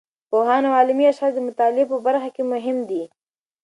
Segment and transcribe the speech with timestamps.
[0.29, 3.03] پوهان او علمي اشخاص د مطالعې په برخه کې مهم دي.